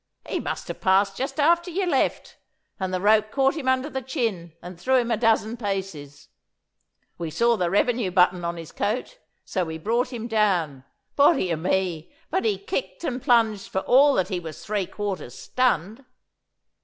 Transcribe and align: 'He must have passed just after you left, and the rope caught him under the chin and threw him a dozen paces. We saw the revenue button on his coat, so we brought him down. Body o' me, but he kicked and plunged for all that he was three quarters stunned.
'He 0.25 0.39
must 0.39 0.67
have 0.67 0.81
passed 0.81 1.15
just 1.15 1.39
after 1.39 1.69
you 1.69 1.85
left, 1.85 2.37
and 2.79 2.91
the 2.91 2.99
rope 2.99 3.29
caught 3.29 3.53
him 3.53 3.67
under 3.67 3.87
the 3.87 4.01
chin 4.01 4.53
and 4.59 4.81
threw 4.81 4.95
him 4.95 5.11
a 5.11 5.15
dozen 5.15 5.57
paces. 5.57 6.27
We 7.19 7.29
saw 7.29 7.55
the 7.55 7.69
revenue 7.69 8.09
button 8.09 8.43
on 8.43 8.57
his 8.57 8.71
coat, 8.71 9.19
so 9.45 9.63
we 9.63 9.77
brought 9.77 10.11
him 10.11 10.27
down. 10.27 10.85
Body 11.15 11.53
o' 11.53 11.57
me, 11.57 12.11
but 12.31 12.45
he 12.45 12.57
kicked 12.57 13.03
and 13.03 13.21
plunged 13.21 13.69
for 13.69 13.81
all 13.81 14.15
that 14.15 14.29
he 14.29 14.39
was 14.39 14.65
three 14.65 14.87
quarters 14.87 15.37
stunned. 15.37 16.03